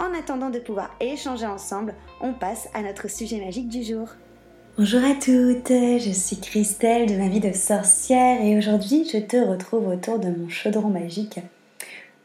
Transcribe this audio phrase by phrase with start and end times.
[0.00, 4.08] En attendant de pouvoir échanger ensemble, on passe à notre sujet magique du jour.
[4.76, 9.36] Bonjour à toutes, je suis Christelle de ma vie de sorcière et aujourd'hui je te
[9.36, 11.38] retrouve autour de mon chaudron magique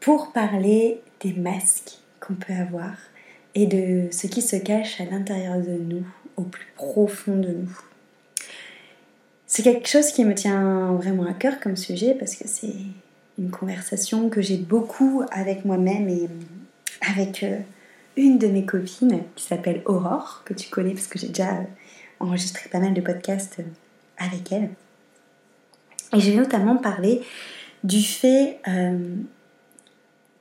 [0.00, 2.94] pour parler des masques qu'on peut avoir
[3.54, 6.04] et de ce qui se cache à l'intérieur de nous,
[6.36, 7.80] au plus profond de nous.
[9.46, 12.74] C'est quelque chose qui me tient vraiment à cœur comme sujet parce que c'est
[13.38, 16.28] une conversation que j'ai beaucoup avec moi-même et
[17.00, 17.58] avec euh,
[18.16, 21.64] une de mes copines qui s'appelle Aurore, que tu connais parce que j'ai déjà euh,
[22.20, 23.64] enregistré pas mal de podcasts euh,
[24.18, 24.70] avec elle.
[26.14, 27.22] Et j'ai notamment parlé
[27.84, 28.58] du fait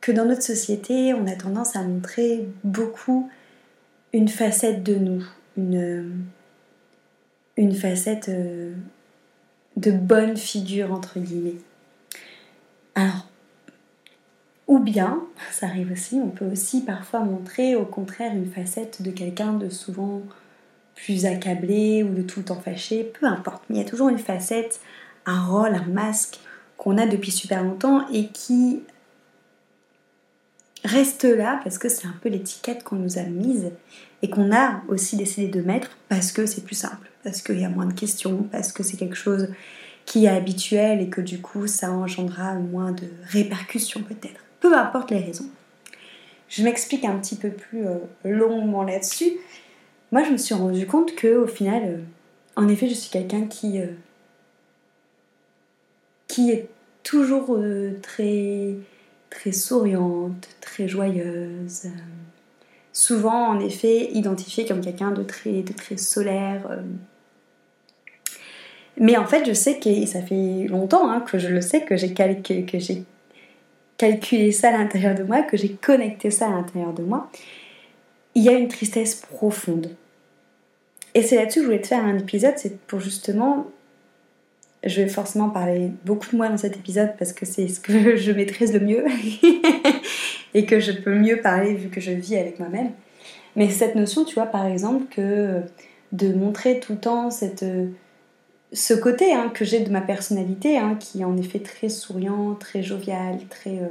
[0.02, 3.30] que dans notre société, on a tendance à montrer beaucoup
[4.14, 5.24] une facette de nous,
[5.56, 6.26] une,
[7.56, 8.32] une facette
[9.78, 11.62] de bonne figure, entre guillemets.
[12.96, 13.29] Alors,
[14.70, 19.10] ou bien, ça arrive aussi, on peut aussi parfois montrer au contraire une facette de
[19.10, 20.22] quelqu'un de souvent
[20.94, 23.64] plus accablé ou de tout le temps fâché, peu importe.
[23.68, 24.80] Mais il y a toujours une facette,
[25.26, 26.40] un rôle, un masque
[26.78, 28.84] qu'on a depuis super longtemps et qui
[30.84, 33.72] reste là parce que c'est un peu l'étiquette qu'on nous a mise
[34.22, 37.66] et qu'on a aussi décidé de mettre parce que c'est plus simple, parce qu'il y
[37.66, 39.48] a moins de questions, parce que c'est quelque chose
[40.06, 45.12] qui est habituel et que du coup ça engendra moins de répercussions peut-être peu importe
[45.12, 45.50] les raisons.
[46.50, 49.38] Je m'explique un petit peu plus euh, longuement là-dessus.
[50.12, 51.98] Moi, je me suis rendu compte que, au final, euh,
[52.56, 53.86] en effet, je suis quelqu'un qui, euh,
[56.28, 56.68] qui est
[57.04, 57.58] toujours
[58.02, 58.76] très,
[59.30, 61.88] très souriante, très joyeuse.
[62.92, 66.68] souvent, en effet, identifiée comme quelqu'un de très, de très solaire.
[68.98, 71.96] mais en fait, je sais que ça fait longtemps hein, que je le sais, que
[71.96, 73.06] j'ai que j'ai
[74.00, 77.30] calculé ça à l'intérieur de moi, que j'ai connecté ça à l'intérieur de moi,
[78.34, 79.96] il y a une tristesse profonde.
[81.14, 83.68] Et c'est là-dessus que je voulais te faire un épisode, c'est pour justement,
[84.86, 88.16] je vais forcément parler beaucoup de moi dans cet épisode parce que c'est ce que
[88.16, 89.06] je maîtrise le mieux
[90.54, 92.92] et que je peux mieux parler vu que je vis avec moi-même.
[93.58, 95.62] Mais cette notion, tu vois, par exemple, que
[96.14, 97.66] de montrer tout le temps cette
[98.72, 102.54] ce côté hein, que j'ai de ma personnalité, hein, qui est en effet très souriant,
[102.54, 103.88] très jovial, très, euh,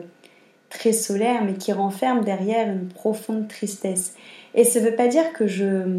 [0.70, 4.14] très solaire, mais qui renferme derrière une profonde tristesse.
[4.54, 5.98] Et ça ne veut pas dire que je...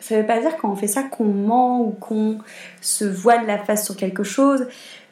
[0.00, 2.38] Ça veut pas dire quand on fait ça qu'on ment ou qu'on
[2.80, 4.66] se voile la face sur quelque chose.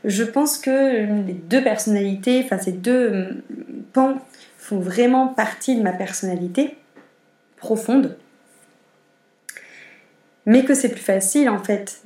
[0.05, 3.45] Je pense que les deux personnalités, enfin ces deux euh,
[3.93, 4.17] pans
[4.59, 6.77] font vraiment partie de ma personnalité
[7.56, 8.17] profonde.
[10.45, 12.03] Mais que c'est plus facile en fait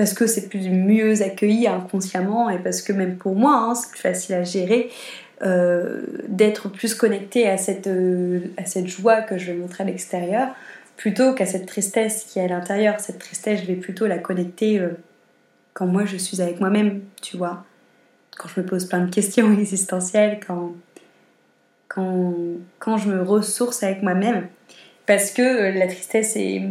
[0.00, 3.90] parce que c'est plus mieux accueilli inconsciemment et parce que même pour moi, hein, c'est
[3.90, 4.90] plus facile à gérer
[5.42, 9.86] euh, d'être plus connecté à cette, euh, à cette joie que je vais montrer à
[9.86, 10.54] l'extérieur
[10.96, 12.98] plutôt qu'à cette tristesse qui est à l'intérieur.
[12.98, 14.96] Cette tristesse, je vais plutôt la connecter euh,
[15.74, 17.66] quand moi je suis avec moi-même, tu vois.
[18.38, 20.72] Quand je me pose plein de questions existentielles, quand,
[21.88, 22.32] quand,
[22.78, 24.48] quand je me ressource avec moi-même.
[25.04, 26.62] Parce que la tristesse est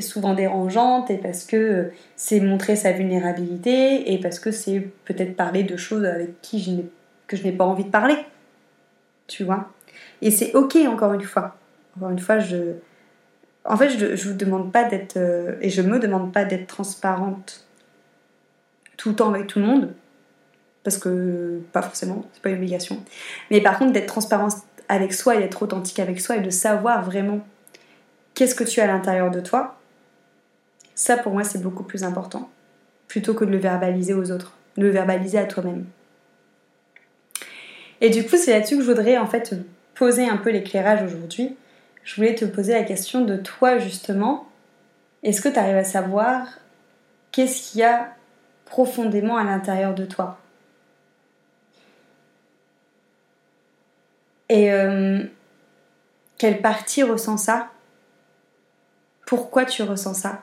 [0.00, 5.62] souvent dérangeante et parce que c'est montrer sa vulnérabilité et parce que c'est peut-être parler
[5.62, 6.82] de choses avec qui je
[7.26, 8.16] que je n'ai pas envie de parler.
[9.26, 9.72] Tu vois?
[10.22, 11.56] Et c'est ok encore une fois.
[11.96, 12.74] Encore une fois, je...
[13.64, 15.16] En fait, je, je vous demande pas d'être...
[15.16, 17.66] Euh, et je me demande pas d'être transparente
[18.96, 19.92] tout le temps avec tout le monde.
[20.84, 23.02] parce que pas forcément, c'est pas une obligation.
[23.50, 24.48] Mais par contre, d'être transparent
[24.88, 27.40] avec soi et d'être authentique avec soi et de savoir vraiment
[28.34, 29.80] qu'est-ce que tu as à l'intérieur de toi,
[30.96, 32.50] ça pour moi c'est beaucoup plus important,
[33.06, 35.86] plutôt que de le verbaliser aux autres, de le verbaliser à toi-même.
[38.00, 39.54] Et du coup, c'est là-dessus que je voudrais en fait
[39.94, 41.56] poser un peu l'éclairage aujourd'hui.
[42.04, 44.48] Je voulais te poser la question de toi justement.
[45.22, 46.46] Est-ce que tu arrives à savoir
[47.32, 48.14] qu'est-ce qu'il y a
[48.64, 50.38] profondément à l'intérieur de toi?
[54.48, 55.24] Et euh,
[56.38, 57.70] quelle partie ressent ça?
[59.26, 60.42] Pourquoi tu ressens ça?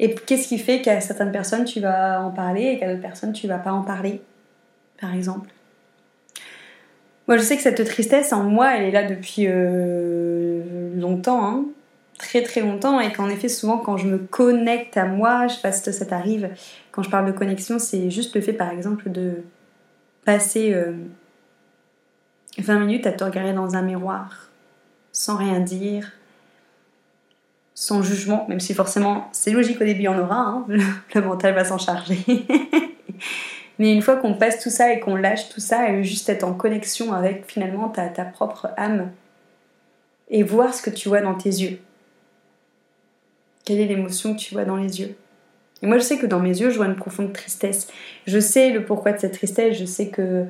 [0.00, 3.32] Et qu'est-ce qui fait qu'à certaines personnes tu vas en parler et qu'à d'autres personnes
[3.32, 4.20] tu vas pas en parler,
[5.00, 5.48] par exemple?
[7.28, 11.64] Moi je sais que cette tristesse en moi elle est là depuis euh, longtemps, hein.
[12.18, 15.88] très très longtemps, et qu'en effet souvent quand je me connecte à moi, je fasse
[15.88, 16.48] ça t'arrive,
[16.90, 19.42] quand je parle de connexion, c'est juste le fait par exemple de
[20.24, 20.74] passer.
[20.74, 20.92] Euh,
[22.58, 24.50] 20 minutes à te regarder dans un miroir,
[25.12, 26.12] sans rien dire,
[27.80, 30.66] sans jugement, même si forcément c'est logique au début, on aura, hein,
[31.14, 32.18] le mental va s'en charger.
[33.78, 36.52] Mais une fois qu'on passe tout ça et qu'on lâche tout ça, juste être en
[36.52, 39.10] connexion avec finalement ta, ta propre âme
[40.28, 41.78] et voir ce que tu vois dans tes yeux.
[43.64, 45.16] Quelle est l'émotion que tu vois dans les yeux
[45.80, 47.88] Et moi je sais que dans mes yeux, je vois une profonde tristesse.
[48.26, 50.44] Je sais le pourquoi de cette tristesse, je sais que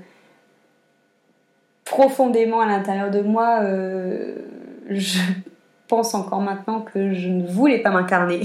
[1.84, 4.34] profondément à l'intérieur de moi, euh,
[4.88, 5.20] je
[5.90, 8.42] pense encore maintenant que je ne voulais pas m'incarner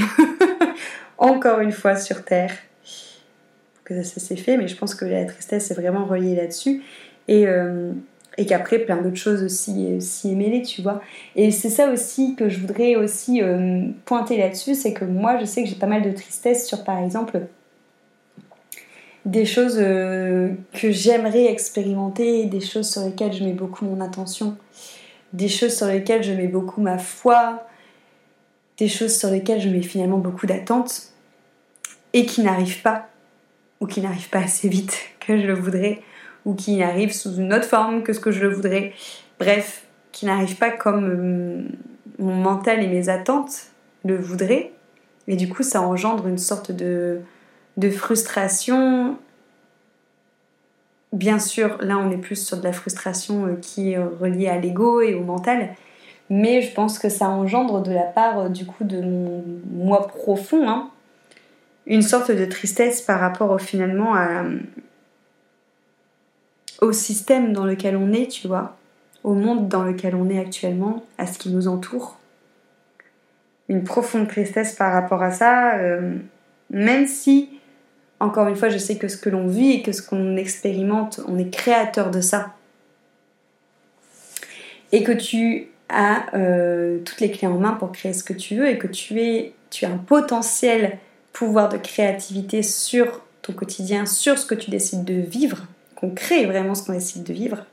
[1.20, 2.52] encore une fois sur Terre.
[3.84, 6.82] Que ça, s'est fait, mais je pense que la tristesse est vraiment reliée là-dessus.
[7.28, 7.92] Et, euh,
[8.48, 11.02] qu'après, plein d'autres choses aussi, aussi mêlées, tu vois.
[11.36, 15.46] Et c'est ça aussi que je voudrais aussi euh, pointer là-dessus, c'est que moi, je
[15.46, 17.42] sais que j'ai pas mal de tristesse sur, par exemple,
[19.26, 24.58] des choses euh, que j'aimerais expérimenter, des choses sur lesquelles je mets beaucoup mon attention,
[25.36, 27.68] des choses sur lesquelles je mets beaucoup ma foi,
[28.78, 31.10] des choses sur lesquelles je mets finalement beaucoup d'attentes
[32.14, 33.10] et qui n'arrivent pas,
[33.82, 36.02] ou qui n'arrivent pas assez vite que je le voudrais,
[36.46, 38.94] ou qui n'arrivent sous une autre forme que ce que je le voudrais.
[39.40, 41.64] Bref, qui n'arrivent pas comme euh,
[42.20, 43.68] mon mental et mes attentes
[44.06, 44.72] le voudraient.
[45.28, 47.20] Et du coup, ça engendre une sorte de,
[47.76, 49.18] de frustration.
[51.16, 54.60] Bien sûr, là on est plus sur de la frustration euh, qui est reliée à
[54.60, 55.70] l'ego et au mental,
[56.30, 60.08] mais je pense que ça engendre de la part euh, du coup de mon moi
[60.08, 60.90] profond hein,
[61.86, 64.16] une sorte de tristesse par rapport finalement
[66.82, 68.76] au système dans lequel on est, tu vois,
[69.24, 72.18] au monde dans lequel on est actuellement, à ce qui nous entoure.
[73.70, 76.16] Une profonde tristesse par rapport à ça, euh,
[76.70, 77.55] même si
[78.20, 81.20] encore une fois, je sais que ce que l'on vit et que ce qu'on expérimente,
[81.28, 82.54] on est créateur de ça.
[84.92, 88.56] Et que tu as euh, toutes les clés en main pour créer ce que tu
[88.56, 90.98] veux et que tu, es, tu as un potentiel
[91.34, 96.46] pouvoir de créativité sur ton quotidien, sur ce que tu décides de vivre, qu'on crée
[96.46, 97.66] vraiment ce qu'on décide de vivre.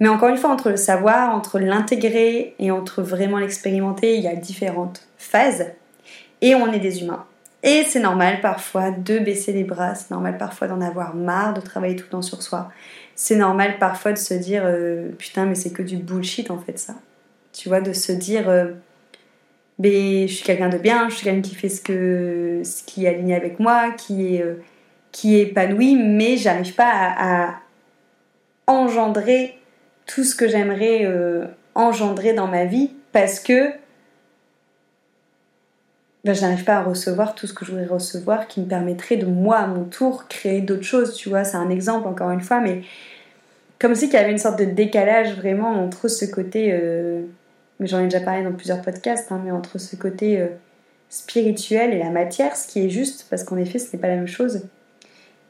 [0.00, 4.28] Mais encore une fois, entre le savoir, entre l'intégrer et entre vraiment l'expérimenter, il y
[4.28, 5.66] a différentes phases.
[6.40, 7.26] Et on est des humains.
[7.62, 11.60] Et c'est normal parfois de baisser les bras, c'est normal parfois d'en avoir marre, de
[11.60, 12.70] travailler tout le temps sur soi.
[13.16, 16.78] C'est normal parfois de se dire euh, putain mais c'est que du bullshit en fait
[16.78, 16.94] ça.
[17.52, 18.74] Tu vois, de se dire euh,
[19.82, 23.34] je suis quelqu'un de bien, je suis quelqu'un qui fait ce, que, qui est aligné
[23.34, 24.62] avec moi, qui est, euh,
[25.24, 27.54] épanoui, mais j'arrive pas à,
[28.68, 29.58] engendrer
[30.06, 31.08] tout ce que j'aimerais
[31.74, 33.72] engendrer dans ma vie parce que
[36.24, 39.16] ben, je n'arrive pas à recevoir tout ce que je voudrais recevoir qui me permettrait
[39.16, 42.40] de moi à mon tour créer d'autres choses, tu vois, c'est un exemple encore une
[42.40, 42.82] fois, mais
[43.78, 47.22] comme si il y avait une sorte de décalage vraiment entre ce côté, euh,
[47.78, 50.48] mais j'en ai déjà parlé dans plusieurs podcasts, hein, mais entre ce côté euh,
[51.08, 54.16] spirituel et la matière, ce qui est juste, parce qu'en effet ce n'est pas la
[54.16, 54.62] même chose,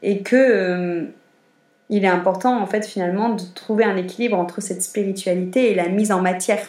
[0.03, 1.05] et que euh,
[1.89, 5.89] il est important en fait finalement de trouver un équilibre entre cette spiritualité et la
[5.89, 6.59] mise en matière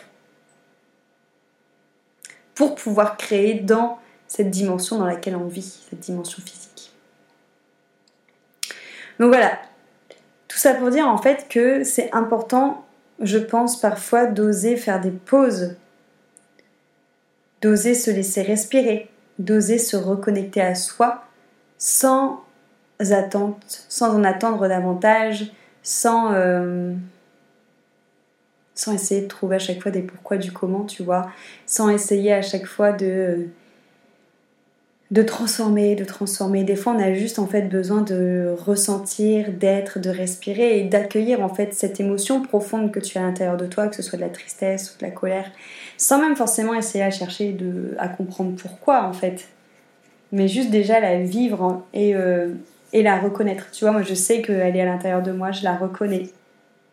[2.61, 3.99] pour pouvoir créer dans
[4.29, 6.93] cette dimension dans laquelle on vit, cette dimension physique.
[9.19, 9.59] Donc voilà,
[10.47, 12.85] tout ça pour dire en fait que c'est important,
[13.19, 15.77] je pense parfois, d'oser faire des pauses,
[17.63, 21.25] d'oser se laisser respirer, d'oser se reconnecter à soi
[21.79, 22.45] sans
[22.99, 25.51] attente, sans en attendre davantage,
[25.83, 26.35] sans...
[26.35, 26.93] Euh,
[28.81, 31.31] sans essayer de trouver à chaque fois des pourquoi du comment, tu vois,
[31.67, 33.49] sans essayer à chaque fois de
[35.11, 36.63] de transformer, de transformer.
[36.63, 41.41] Des fois, on a juste en fait besoin de ressentir, d'être, de respirer et d'accueillir
[41.41, 44.17] en fait cette émotion profonde que tu as à l'intérieur de toi, que ce soit
[44.17, 45.51] de la tristesse ou de la colère,
[45.99, 49.49] sans même forcément essayer à chercher de, à comprendre pourquoi en fait,
[50.31, 52.55] mais juste déjà la vivre et, euh,
[52.93, 53.73] et la reconnaître.
[53.73, 56.29] Tu vois, moi je sais qu'elle est à l'intérieur de moi, je la reconnais.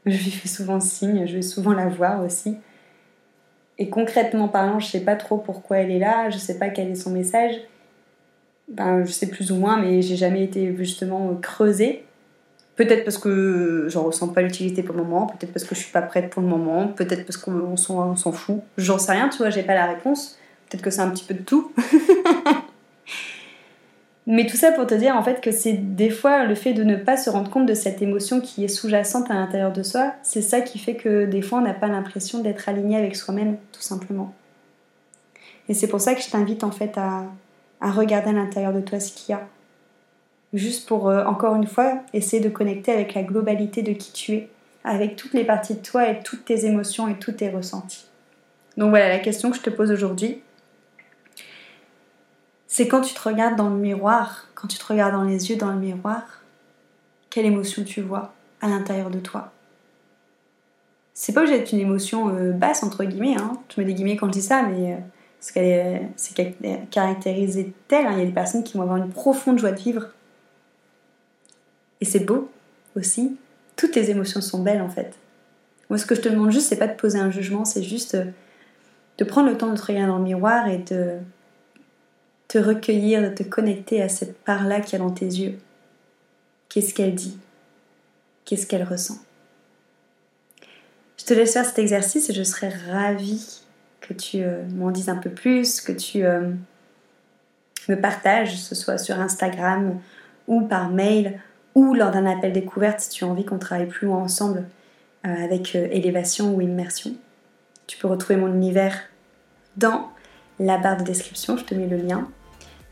[0.08, 2.58] Je lui fais souvent signe, je vais souvent la voir aussi.
[3.78, 6.90] Et concrètement parlant, je sais pas trop pourquoi elle est là, je sais pas quel
[6.90, 7.56] est son message
[8.68, 12.04] ben, je sais plus ou moins, mais j'ai jamais été justement creusée.
[12.76, 15.92] Peut-être parce que j'en ressens pas l'utilité pour le moment, peut-être parce que je suis
[15.92, 18.62] pas prête pour le moment, peut-être parce qu'on s'en fout.
[18.78, 20.38] J'en sais rien, tu vois, j'ai pas la réponse.
[20.70, 21.72] Peut-être que c'est un petit peu de tout.
[24.30, 26.84] Mais tout ça pour te dire en fait que c'est des fois le fait de
[26.84, 30.14] ne pas se rendre compte de cette émotion qui est sous-jacente à l'intérieur de soi,
[30.22, 33.56] c'est ça qui fait que des fois on n'a pas l'impression d'être aligné avec soi-même,
[33.72, 34.36] tout simplement.
[35.70, 37.24] Et c'est pour ça que je t'invite en fait à,
[37.82, 39.48] regarder à l'intérieur de toi ce qu'il y a.
[40.54, 44.34] Juste pour, euh, encore une fois, essayer de connecter avec la globalité de qui tu
[44.34, 44.50] es,
[44.84, 48.08] avec toutes les parties de toi et toutes tes émotions et tous tes ressentis.
[48.76, 50.42] Donc voilà, la question que je te pose aujourd'hui,
[52.68, 55.56] c'est quand tu te regardes dans le miroir, quand tu te regardes dans les yeux
[55.56, 56.44] dans le miroir,
[57.30, 59.52] quelle émotion tu vois à l'intérieur de toi
[61.14, 63.54] C'est pas obligé d'être une émotion euh, basse, entre guillemets, hein.
[63.70, 64.94] je mets des guillemets quand je dis ça, mais...
[64.94, 64.98] Euh,
[65.54, 68.08] qu'elle est, caractérisée telle.
[68.08, 68.14] Hein.
[68.14, 70.08] Il y a des personnes qui vont avoir une profonde joie de vivre.
[72.02, 72.50] Et c'est beau
[72.96, 73.38] aussi.
[73.76, 75.14] Toutes les émotions sont belles en fait.
[75.90, 78.16] Moi, ce que je te demande juste, c'est pas de poser un jugement, c'est juste
[78.16, 78.26] euh,
[79.18, 81.18] de prendre le temps de te regarder dans le miroir et de
[82.60, 85.58] recueillir, de te connecter à cette part-là qu'il y a dans tes yeux.
[86.70, 87.38] Qu'est-ce qu'elle dit?
[88.46, 89.18] Qu'est-ce qu'elle ressent?
[91.18, 93.62] Je te laisse faire cet exercice et je serai ravie
[94.02, 96.52] que tu euh, m'en dises un peu plus, que tu euh,
[97.90, 100.00] me partages, que ce soit sur Instagram
[100.48, 101.40] ou par mail
[101.76, 104.66] ou lors d'un appel découverte si tu as envie qu'on travaille plus ensemble
[105.26, 107.14] euh, avec élévation ou immersion.
[107.88, 108.98] Tu peux retrouver mon univers
[109.76, 110.10] dans
[110.60, 112.30] la barre de description, je te mets le lien.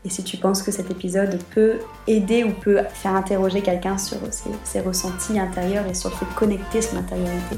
[0.06, 4.18] Et si tu penses que cet épisode peut aider ou peut faire interroger quelqu'un sur
[4.62, 7.56] ses, ressentis intérieurs et sur le fait de connecter son intériorité,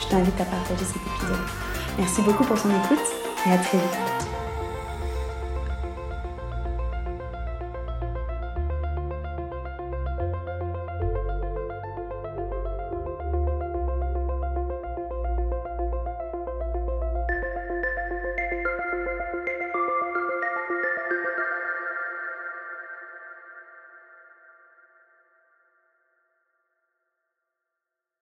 [0.00, 1.42] je t'invite à partager cet épisode.
[1.98, 3.04] Merci beaucoup pour ton écoute
[3.48, 4.31] et à très vite.